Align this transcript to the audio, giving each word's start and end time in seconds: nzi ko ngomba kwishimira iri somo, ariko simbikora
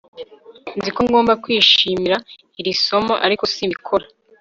nzi 0.77 0.89
ko 0.95 0.99
ngomba 1.07 1.33
kwishimira 1.43 2.17
iri 2.59 2.71
somo, 2.85 3.13
ariko 3.25 3.43
simbikora 3.53 4.05